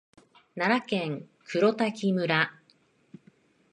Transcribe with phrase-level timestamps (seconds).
[0.55, 2.59] 奈良県黒滝村